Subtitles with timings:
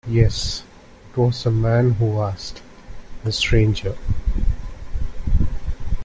[0.09, 0.63] Yes,
[1.11, 2.63] it was a man who asked,
[3.23, 3.95] a stranger.